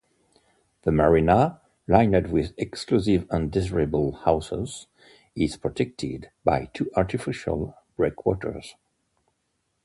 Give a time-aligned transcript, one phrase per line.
[0.81, 4.87] The marina, lined with exclusive and desirable houses,
[5.35, 8.73] is protected by two artificial breakwaters.